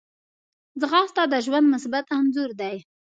[0.79, 2.77] ځغاسته د ژوند مثبت انځور دی